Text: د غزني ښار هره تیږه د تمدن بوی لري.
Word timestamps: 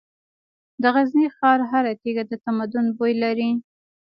د 0.81 0.83
غزني 0.95 1.27
ښار 1.37 1.59
هره 1.71 1.93
تیږه 2.01 2.23
د 2.27 2.33
تمدن 2.45 2.85
بوی 2.97 3.13
لري. 3.23 3.49